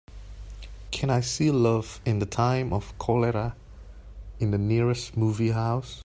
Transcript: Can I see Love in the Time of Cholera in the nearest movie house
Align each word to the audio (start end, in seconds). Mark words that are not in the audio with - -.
Can 0.89 1.11
I 1.11 1.19
see 1.21 1.51
Love 1.51 2.01
in 2.07 2.17
the 2.17 2.25
Time 2.25 2.73
of 2.73 2.97
Cholera 2.97 3.55
in 4.39 4.49
the 4.49 4.57
nearest 4.57 5.15
movie 5.15 5.51
house 5.51 5.99